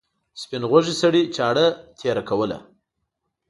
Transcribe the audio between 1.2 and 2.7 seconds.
چاړه تېروله.